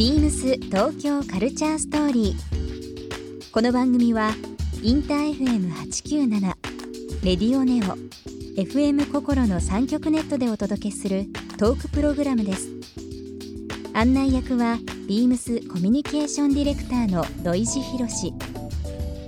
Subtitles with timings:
[0.00, 3.50] ビームス東京カルチャーストーリー。
[3.52, 4.30] この番組は
[4.82, 6.40] インター FM897
[7.22, 7.98] レディオネオ
[8.58, 11.26] FM 心の三極ネットでお届けする
[11.58, 12.70] トークプログラムです。
[13.92, 18.32] 案内役はビームスコミュニケーションディレクターの土井博志。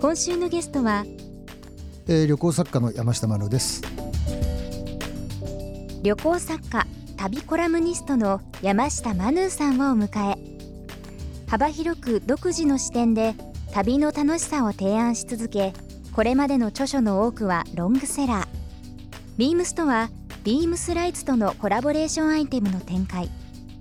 [0.01, 1.05] 今週のゲストは
[2.09, 3.83] えー、旅行作家の山下真野です
[6.03, 6.87] 旅行作家
[7.19, 10.52] 旅コラムニストの山下マヌーさんをお迎え
[11.53, 13.35] 幅広く独自の視点で
[13.73, 15.75] 旅の楽しさを提案し続け
[16.15, 18.47] これまでの著書の多くはロングセラー。
[19.37, 20.09] ビームスとは
[20.45, 23.29] ビームスライツとのコラボレーションアイテムの展開。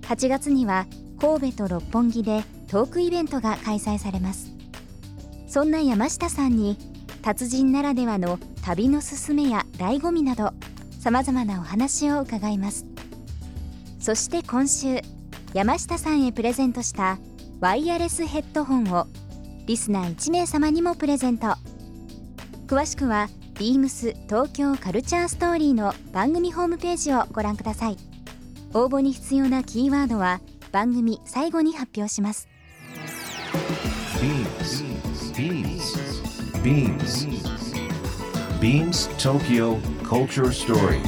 [0.02, 0.84] 8月には
[1.18, 4.52] 神戸と六本木でトークイベントが開催されます。
[5.48, 6.76] そんな山下さんに
[7.22, 10.52] 達人ならではの旅のすすめや醍醐味など
[11.00, 12.84] さまざまなお話を伺います。
[13.98, 15.00] そして今週
[15.54, 17.16] 山下さんへプレゼントした
[17.62, 19.06] ワイヤレスヘッドホンを
[19.66, 21.54] リスナー1名様にもプレゼント
[22.66, 27.96] 詳しくは beams 東京カルチャーストーリーの番組ホームページをご覧ください
[28.74, 30.40] 応募に必要なキーワードは
[30.72, 32.48] 番組最後に発表します
[36.64, 37.26] Beams.
[38.60, 41.00] Beams Tokyo Culture Story.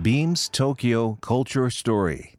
[0.00, 2.33] Beams Tokyo Culture Story.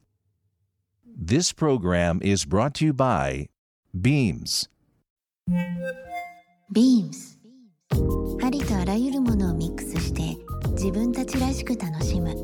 [1.17, 3.47] This program is brought to you by
[3.97, 4.67] Beams.
[6.73, 7.37] Beams.
[8.43, 10.35] ありとあらゆるものをミックスして
[10.71, 12.35] 自分たちらしく楽しむ。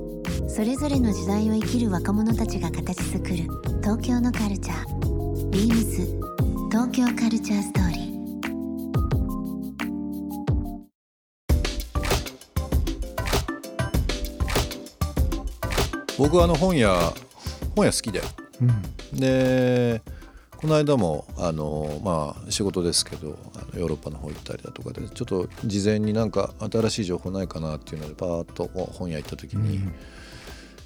[0.49, 3.35] それぞれの時代を生きる若者たちが形作る
[3.81, 5.49] 東京のカルチャー。
[5.49, 6.21] Beams.
[6.71, 8.11] 東京カルチャーストーリー
[16.17, 17.13] 僕はあの本屋
[17.75, 18.09] 本屋好き
[19.13, 20.01] で、で
[20.61, 29.81] この間もあの、まあ、仕事ですけどあのヨーロッパの方行ったりだとかでちょっと事前になんか新しい情報ないかなっていうのでパーッと本屋行った時に、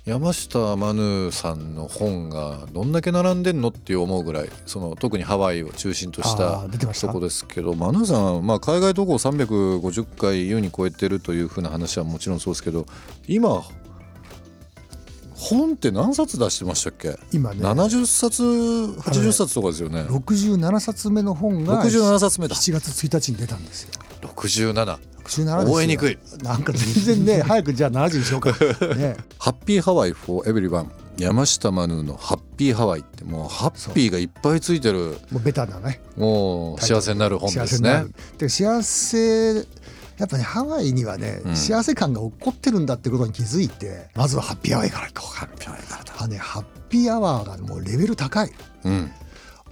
[0.05, 12.85] 山下マヌーさんの本がどんだけ並んでんのって思うぐらいその特にハワイを中心としたとこですけどマヌーさん、まあ、海外渡航350回優に超えてるというふうな話はもちろんそうですけど
[13.27, 13.61] 今
[15.35, 17.17] 本って何冊出してましたっけ？
[17.31, 17.59] 今ね。
[17.61, 20.01] 70冊80冊とかですよね。
[20.03, 22.55] 67冊目の本が67冊目だ。
[22.55, 23.89] 7月1日に出たんですよ。
[24.21, 25.47] 67 67ですよ。
[25.65, 26.17] 覚えにくい。
[26.41, 28.51] なんか全然ね早くじゃあ70にしようか。
[28.95, 29.17] ね。
[29.37, 30.87] ハッピーハワイ for everyone
[31.17, 35.17] 山下マヌーのハッピーハワイってもうハッピーがいっぱいついてる。
[35.31, 36.01] もうベタなね。
[36.17, 38.05] もう幸せになる本ですね。
[38.37, 39.65] で幸せ
[40.17, 41.55] やっぱねハワイにはね、うん。
[41.55, 48.51] 幸せ感が起こってるんだってことに気づいてまずはハッピーアワーから行こうハッピーアワーからあねハッピーアワーがもうレベル高い。
[48.85, 49.11] うん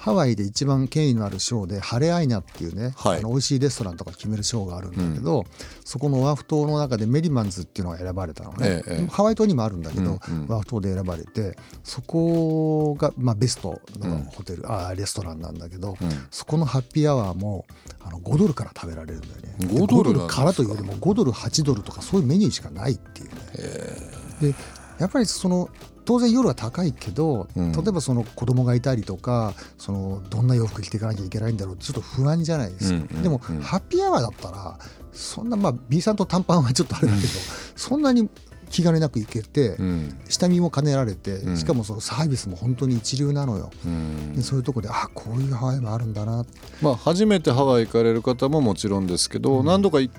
[0.04, 3.20] ハワイで一番権威のある賞でハレアイナっていうね、はい。
[3.20, 5.46] あの美味しいレストランとか決める賞があるんだけど、
[5.86, 10.52] そこのオアフ島の中でメリマンズっていうのが選ばれたのね、ええハワイ島にもあるんだけど、うんうん。
[10.52, 16.10] オアフ島で選ばれてそこが、まあ、ベストのホテル、あレストランなんだけど、うん。
[16.32, 17.66] そこのハッピーアワーも
[18.02, 19.56] あの5ドルから食べられるんだよね。
[19.60, 20.44] 5ドルか？
[20.44, 24.52] らというよりも5ドル8ドルとかそういうメニューしかないっていうね。
[24.52, 24.56] で
[25.00, 25.70] やっぱりその
[26.06, 27.72] 当然夜は高いけど、うん。
[27.72, 34.78] 例えばその子供がいたりとかそのどんな洋服着ていかなきゃいけないんだろうちょっと不安じゃないですか、うんうんでも、うんハッピーアワーだったら
[35.12, 37.28] そんなまあ B さんと短パンはちょっとあれだけど、
[37.76, 38.30] そんなに
[38.70, 40.20] 気兼ねなく行けて、うん。
[40.28, 41.58] 下見も兼ねられて、うん。
[41.58, 44.34] しかもそのサービスも本当に一流なのよ、うん。
[44.36, 46.44] でそういうとこであこういうハワイもあるんだな。
[46.82, 50.10] まあ初めてハワイ行かれる方ももちろんですけど、何度かい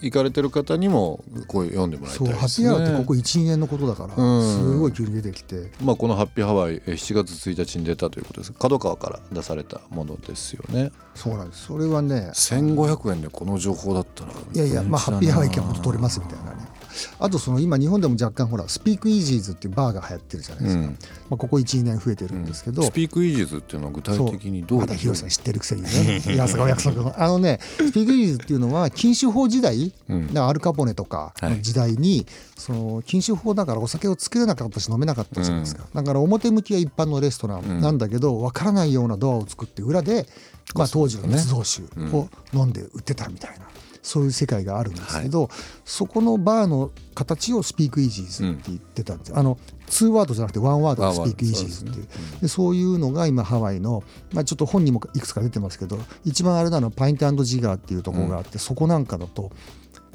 [0.00, 4.58] 行かれてる方にもこう読んでもらいたそいうですハッピーアワーってねここ12年のことだから、うん。
[4.58, 5.70] すごい急に出てきて。
[5.82, 8.52] まあ、この「ハッピーハワイ」えー7月1日に出たということです。
[8.52, 10.92] 角川から出されたものですよね。
[11.14, 11.66] そうなんです。
[11.66, 16.79] それはね1500円でこの情報だったらいやいや、まあ、ハッピーハワイ行けば元取れますみたいなね。
[17.18, 20.86] あとその今日本でも若干ほらスピークイージーズっていうバーが流行ってるじゃないですか、うん。
[20.86, 20.94] ま
[21.32, 24.86] あ、ここ12年増えてるんですけど、スピークイージーズっていうのは具体的にどういう。
[24.86, 26.22] また広瀬さん知ってるくせにね。
[26.26, 27.14] いやすごい約束の。
[27.16, 30.38] あのねスピークイージーズっていうのは禁酒法時代、うん。
[30.38, 32.26] アルカポネとかの時代に、
[32.56, 40.26] その禁酒法だからお酒を作れなかったし飲めなかったじゃないですか、だから表向きは一般のレストランなんだけど、わからないようなドアを作って裏で、
[40.74, 43.66] まあ、当時の密造酒を飲んで売ってたみたいな。
[44.02, 45.50] そういう世界があるんですけど、
[45.84, 49.28] そこのバーの形をスピークイージーズって言ってたんです。
[49.28, 49.58] よ、あの
[49.88, 52.06] 2ワードじゃなくてワンワードでスピークイージーズっていう
[52.42, 54.02] でそういうのが今ハワイの、
[54.32, 59.50] まあ、ちょっと本にもいくつか出てますけど一番あれなのはパイントジガーっていうところがあって、そこなんかだと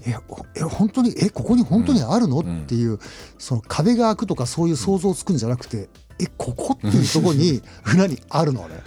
[0.06, 0.16] え
[0.56, 3.00] え本当にえここに本当にあるの、っていう
[3.38, 5.90] その壁が開くとかそういう想像つくんじゃなくて
[6.20, 7.62] えここっていうところに
[7.94, 8.82] 裏にあるのね。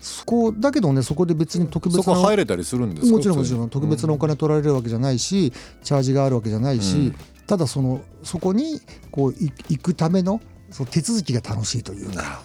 [0.00, 3.70] そこだけどねそこで別に特別なそこ入れたりするんですもちろんもちろん。
[3.70, 5.52] 特別なお金取られるわけじゃないし、
[5.82, 7.14] チャージがあるわけじゃないし、うん、
[7.46, 8.80] ただそのそこに
[9.10, 10.40] こう行くための
[10.70, 12.10] その手続きが楽しいという。
[12.12, 12.42] か。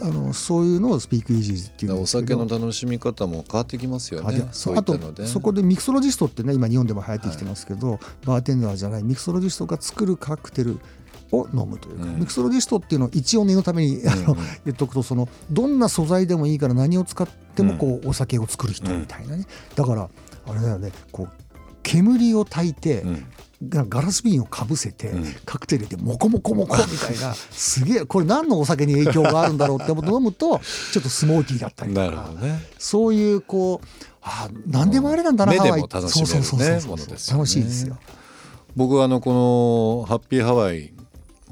[0.00, 4.46] あのそういうのをスピークイージーっていうお酒の楽しみ方も変わってきますよね。
[4.76, 9.02] あとそこでミクソロジストってね今日本でも流行ってきてますけど、はい、バーテンダーじゃない。
[9.02, 10.78] ミクソロジストが作るカクテル
[11.32, 20.08] を飲むというか、うん、ミクソロジストっていうのを一応念のために、あの言っとくとそのどんな素材でもいいから何を使ってもこうお酒を作る人みたいなね、だから
[20.46, 21.30] あれだよねこう
[21.82, 23.04] 煙を焚いて、
[23.62, 25.12] ガラス瓶をかぶせて、
[25.44, 30.60] カクテルでモコモコモコみたいな すげえこれ何のお酒に影響があるんだろうって思って飲むと
[30.92, 33.86] ちょっとスモーキーだったりとか、ね、そういうこう
[34.22, 35.82] あ何でもあれなんだな、ハワイ。
[35.82, 37.96] 楽しめるねものです楽しいですよ。
[38.76, 40.92] 僕はあのこのハッピーハワイ「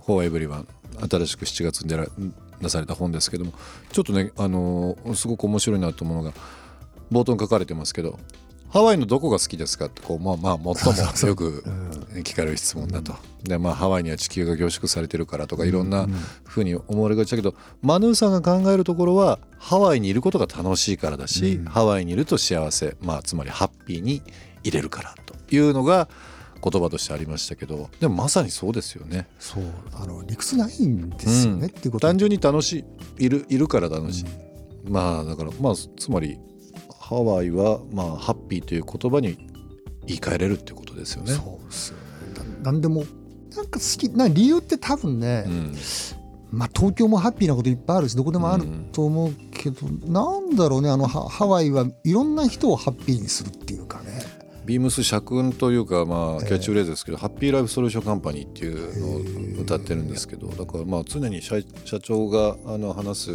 [0.07, 0.69] フォーエブリワン」
[1.11, 2.07] 新しく7月に出ら
[2.63, 3.53] 出された本ですけども
[3.93, 6.33] ちょっとねあのすごく面白いなと思うのが
[7.13, 8.19] 冒頭に書かれてますけど
[8.71, 9.87] ハワイのどこが好きですか？
[9.87, 10.99] ってこうまあまあ最も
[11.29, 11.63] よく
[12.25, 13.15] 聞かれる質問だと。
[13.45, 16.09] でまあハワイには地球が凝縮されてるからとかいろんな
[16.45, 24.21] ふうに思われがちだけどマヌーさんが考えるところはハワイにいることが楽しいからだし、ハワイにいると幸せまあつまりハッピーに
[24.65, 26.09] 入れるからというのが
[26.63, 29.27] 言葉としてありましたけどでもまさにそうですよね。
[29.39, 32.85] そうあの理屈ないんですよね、うん、っていうこと単純に楽し
[33.19, 34.27] いいるいるから楽しい、
[34.87, 36.39] うん、まあだからまあつまり
[36.99, 39.39] ハワイはまあハッピーという言葉に
[40.07, 41.33] 言い換えれるっていうことですよね。
[41.33, 42.03] そうですよね。
[42.63, 43.05] なんでも
[43.55, 45.77] なんか好きな理由って多分ね、うん、
[46.51, 53.66] まあ東京もハッピーなこといっぱいあるしどこでもあると思うけど、うん、なんだろうねあのハワイはいろんな人をハッピーにするっ。
[54.67, 61.63] ビームス社訓というか、まあ、キャッチフレーズですけど、ハッピーライフソリューションカンパニーっていうのを歌ってるんですけどだからまあ常に社
[62.01, 63.31] 長があの話す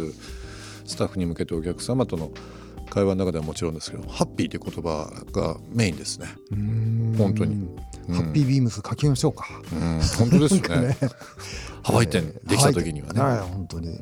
[0.84, 2.30] スタッフに向けてお客様との
[2.90, 6.26] 会話の中ではもちろんですけどハッピーという言葉がメインですね。
[7.16, 7.68] 本当に、
[8.08, 10.76] ハッピービームス書きましょうか、うん、本当ですね。
[10.88, 10.96] ね、
[11.82, 13.98] ハワイ店できた時にはね、はい、本当に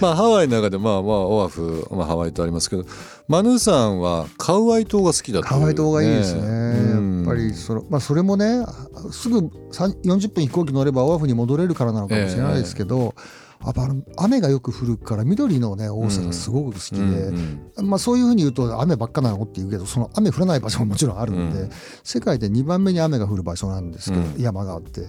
[0.00, 2.84] まあハワイの中でまあまあオアフ、まあ、ハワイとありますけど
[3.28, 8.64] マヌーさんはカウアイ島が好きだと、カウアイ島がいいですね、やっぱりその、まあ、それもね
[9.10, 21.70] すぐ40分飛行機乗ればオアフに戻れるからなのかもしれないですけど、えーあの雨がよく降るから緑のね多さがすごく好きで、うんうん、まあ、そういうふうに言うと雨ばっかなのって言うけどその雨降らない場所ももちろんあるので、うん、
[22.02, 25.06] 世界で2番目に雨が降る場所なんですけど、山があって。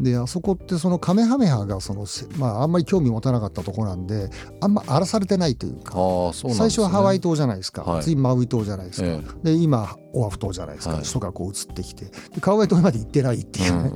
[0.00, 2.04] であそこってそのカメハメハがその、
[2.36, 4.28] まあ、あんまり興味持たなかったとこなんで
[4.60, 12.06] あんま荒らされてないというか、ね、最初はハワイ島じゃないですか、はい、次マウイ島じゃないですか、ええ、で今オアフ島じゃないですか、はい、人がこう移ってきて。
[12.40, 13.82] カウアイ島まで行ってないっていう。
[13.82, 13.90] ね、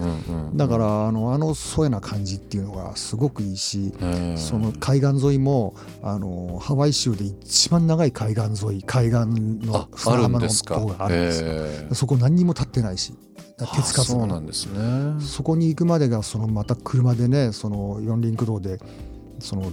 [0.54, 3.92] だからあのあの疎遠な感じっていうのがすごくいいし、
[4.36, 9.26] その海岸沿いもあのハワイ州で一番長い海岸沿い海岸
[9.66, 11.94] の砂浜のとこがあるんですよ。
[11.94, 13.14] そこ何にも立ってないし
[13.58, 14.12] 手つかず。
[14.12, 15.20] そうなんですね。
[15.20, 18.80] そこに行くまでがそのまた車でねその四輪駆動で
[19.40, 19.70] その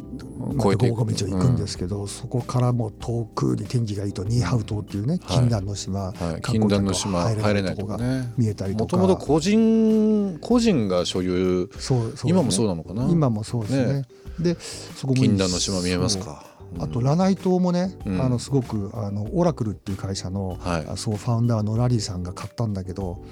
[0.54, 1.04] また道を行く
[1.50, 6.24] んですけど、うん、そこからも遠くに天気がいいとニーハウ島っていうね禁断の島、はい。
[6.34, 7.98] はい、禁断の島入れないとこが
[8.38, 8.98] 見えたりとか。
[8.98, 11.70] もともと個人個人が所有。
[11.80, 13.08] そうそう、ね、今もそうなのかな？
[13.10, 14.06] 今もそうですね、ね、
[14.40, 16.55] でそこも禁断の島見えますか？
[16.80, 23.24] あとラナイ島もね、うん、あのすごくあのオラクルっていう会社の、はい、そうファウンダーのラリーさんが買ったんだけど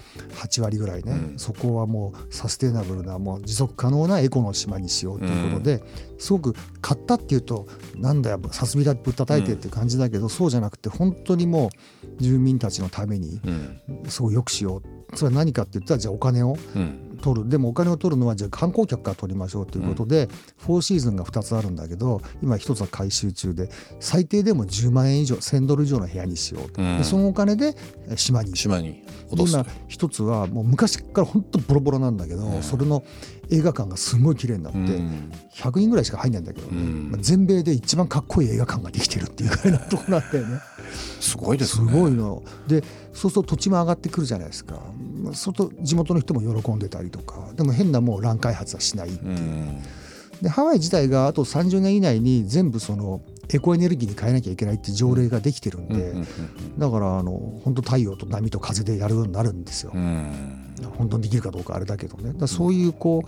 [0.42, 11.70] 8割ぐらいね、うん、そこはもうサステイナブルなもう持続可能なエコの島にしようということで、うん、すごく買ったっていうとなんだよさすびだぶったたいてって感じだけど、そうじゃなくて本当にも
[12.20, 13.40] う住民たちのために
[14.08, 14.82] すごいよくしよ
[15.12, 15.18] う。
[15.18, 16.58] それは何かって言ったらじゃあお金を
[17.24, 17.50] 取る。
[17.50, 23.70] でもお金を取るのはじゃあ観光客から取りましょうということで、うん、フォーシーズンが2つあるんだけど今1つは回収中で
[24.02, 27.76] 最低でも10万円以上1000ドル以上の部屋にしようと、そのお金で
[28.18, 29.44] 島に島に今
[29.88, 33.04] 1つはもう昔から本当ボロボロなんだけど、うん、それの
[33.54, 34.80] 映画館がすごい綺麗になって、
[35.62, 40.60] 100人ぐらいしか入んないんだけど、まあ、全米で一番かっこいい映画館ができてるっていうぐらいなとこなんだよね。
[41.22, 41.88] すごいですね。
[41.88, 42.42] すごいの。
[42.68, 42.84] で
[43.14, 44.82] そうすると土地も上がってくるじゃないですか。
[45.26, 49.78] そうすると地元の人も喜んでたりとかでも変なもう乱開発はしないっていう。
[50.42, 53.22] でハワイ自体があと30年以内に全部その
[53.54, 56.16] エコエネルギーに変えなきゃいけないって条例ができてるんで、
[56.78, 59.92] だからあの本当太陽と波と風でやるようになるんですよ。
[60.84, 63.24] 本当にできるかどうかあれだけどねだそういうこ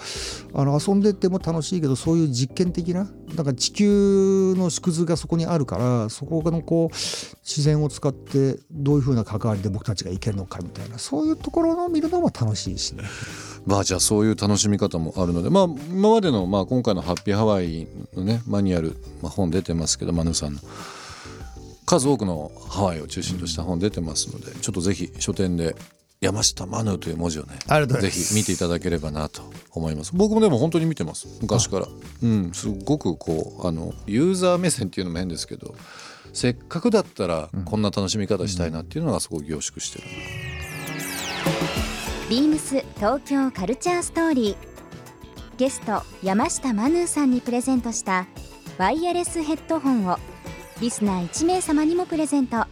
[0.53, 13.03] うあの遊んでても楽しいけどそういう実験的なだから地球の縮図がそこにあるからそこのこう自然を使ってどういうふうな関わりで僕たちがいけるのかみたいなそういうところを見るのも楽しいしね。
[13.65, 20.59] まあじゃあそういう楽しみ方もあるのでまあ今までのまあ今回の「ハッピーハワイ」のねマニュアル、まあ、本出てますけどマヌさんの
[21.85, 25.75] 数多くのハワイを中心とした本出てますのでちょっとぜひ書店で
[26.25, 27.59] 山下マヌという文字をね
[27.99, 30.11] ぜひ見ていただければなと思います。
[30.15, 31.27] 僕もでも本当に見てます。
[31.41, 31.87] 昔から。
[32.23, 35.75] うんすごくこうあのユーザー目線っていうのも変ですけど
[36.33, 40.05] せっかくだったらこんな楽しみ方したいなっていうのがすごく凝縮してる、
[42.29, 44.55] ビームス東京カルチャーストーリー。
[45.57, 48.27] ゲスト山下マヌーさんにプレゼントした
[48.77, 50.17] ワイヤレスヘッドホンを
[50.81, 52.65] リスナー1名様にもプレゼント。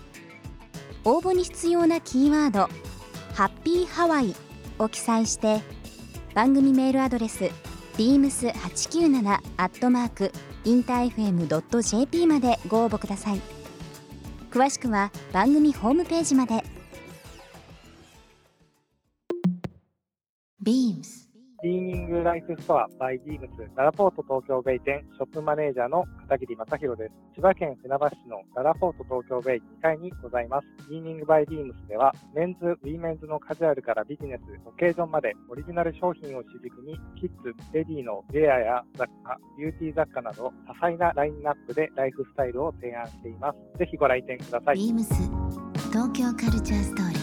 [1.06, 2.70] 応募に必要なキーワード
[3.34, 4.36] 「ハッピーハワイ」
[4.80, 5.62] を記載して
[6.34, 7.52] 番組メールアドレス
[7.98, 10.32] beams897 アットマーク
[10.66, 13.42] インター FM.jp までご応募ください。
[14.50, 16.64] 詳しくは番組ホームページまで。
[20.64, 21.23] BEAMS
[21.64, 27.14] リーニングライフストア by ビームスララポート東京ベイ店ショップマネージャーの片桐正宏です。
[27.36, 30.68] 千葉県船橋市のララポート東京ベイ2階にございます。
[30.90, 43.80] リーニング by ビームスではメンズ、ウィメンズのカジュアルからビジネス、オケージョンまでオリジナル商品を主軸にキッズ、レディのウェアや雑貨、ビューティー雑貨など多彩なラインナップでライフスタイルを提案しています。
[43.80, 44.76] ぜひご来店ください。
[44.76, 45.06] BEAMS
[45.94, 47.23] 東京カルチャーストーリー